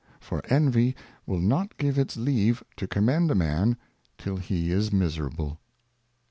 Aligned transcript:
For 0.19 0.41
Envy 0.49 0.95
will 1.27 1.37
not 1.39 1.77
give 1.77 1.99
its 1.99 2.17
leave 2.17 2.63
to 2.77 2.87
commend 2.87 3.29
a 3.29 3.35
Man, 3.35 3.77
till 4.17 4.37
he 4.37 4.71
is 4.71 4.91
miserable. 4.91 5.59